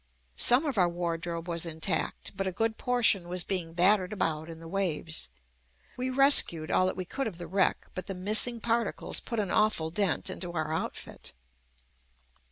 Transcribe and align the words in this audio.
Some 0.37 0.65
of 0.65 0.79
our 0.79 0.89
wardrobe 0.89 1.47
was 1.47 1.67
intact, 1.67 2.35
but 2.35 2.47
a 2.47 2.51
good 2.51 2.79
portion 2.79 3.27
was 3.27 3.43
being 3.43 3.73
battered 3.73 4.11
about 4.11 4.49
in 4.49 4.57
the 4.59 4.67
waves. 4.67 5.29
We 5.95 6.09
rescued 6.09 6.71
all 6.71 6.87
that 6.87 6.97
we 6.97 7.05
could 7.05 7.27
of 7.27 7.37
the 7.37 7.45
wreck, 7.45 7.85
but 7.93 8.07
the 8.07 8.15
missing 8.15 8.59
articles 8.63 9.19
put 9.19 9.39
an 9.39 9.51
awful 9.51 9.91
dent 9.91 10.27
into 10.31 10.53
our 10.53 10.73
out 10.73 10.95
fit. 10.95 11.33